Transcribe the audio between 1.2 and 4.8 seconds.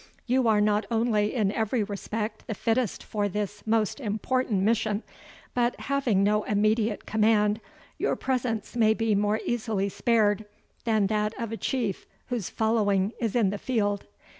in every respect the fittest for this most important